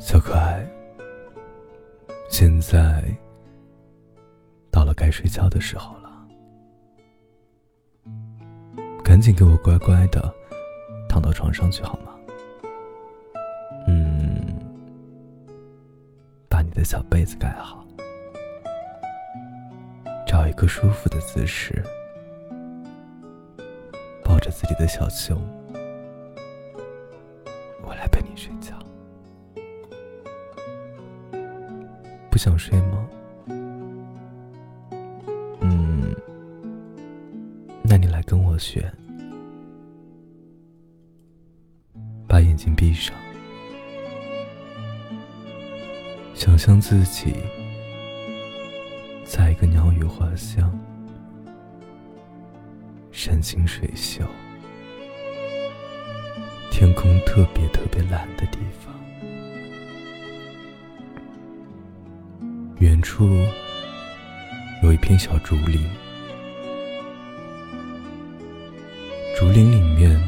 [0.00, 0.66] 小可爱，
[2.30, 3.04] 现在
[4.70, 6.26] 到了该睡觉的时候了，
[9.04, 10.34] 赶紧给我乖乖的
[11.06, 12.14] 躺到床上去好吗？
[13.86, 14.58] 嗯，
[16.48, 17.86] 把你的小被子盖好，
[20.26, 21.84] 找一个舒服的姿势，
[24.24, 25.38] 抱着自己的小熊，
[27.82, 28.74] 我来陪你睡觉。
[32.42, 33.06] 想睡吗？
[35.60, 36.16] 嗯，
[37.82, 38.90] 那你来跟我学，
[42.26, 43.14] 把眼睛闭上，
[46.32, 47.34] 想象自己
[49.22, 50.72] 在一个鸟语花香、
[53.12, 54.24] 山清水秀、
[56.70, 58.26] 天空特别特别蓝
[62.80, 63.28] 远处
[64.82, 65.86] 有一片小竹林，
[69.38, 70.18] 竹林里面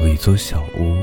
[0.00, 0.96] 有一座小屋。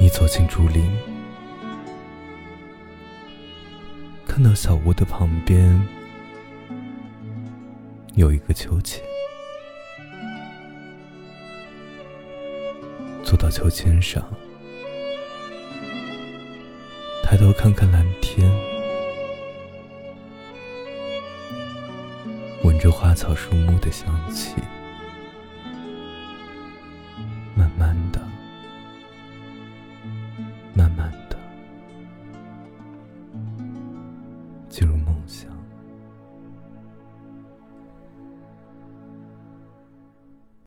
[0.00, 0.90] 你走进竹林，
[4.26, 5.78] 看到小屋的旁边
[8.14, 9.04] 有一个秋千，
[13.22, 14.26] 坐到秋千上。
[17.42, 18.48] 抬头看看蓝天。
[22.62, 24.54] 闻着花草树木的香气
[27.56, 28.20] 慢慢的
[30.72, 31.36] 慢慢的
[34.68, 35.61] 进入梦乡。